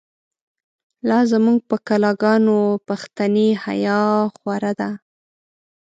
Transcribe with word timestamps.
لازموږ 1.09 1.59
په 1.69 1.75
کلاګانو، 1.87 2.59
پښتنی 2.87 3.47
حیا 3.63 4.01
خو 4.35 4.45
ره 4.61 4.73
ده 4.79 4.91